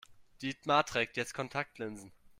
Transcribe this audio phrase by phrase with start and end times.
[0.41, 2.11] Dietmar trägt jetzt Kontaktlinsen.